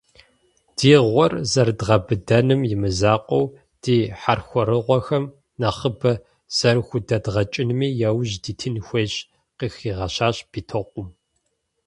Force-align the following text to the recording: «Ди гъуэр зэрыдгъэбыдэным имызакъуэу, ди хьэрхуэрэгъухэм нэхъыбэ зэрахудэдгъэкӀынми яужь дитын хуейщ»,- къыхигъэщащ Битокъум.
«Ди 0.77 0.91
гъуэр 1.11 1.33
зэрыдгъэбыдэным 1.51 2.61
имызакъуэу, 2.73 3.45
ди 3.81 3.95
хьэрхуэрэгъухэм 4.19 5.25
нэхъыбэ 5.59 6.11
зэрахудэдгъэкӀынми 6.57 7.87
яужь 8.09 8.35
дитын 8.43 8.75
хуейщ»,- 8.85 9.13
къыхигъэщащ 9.57 10.37
Битокъум. 10.51 11.07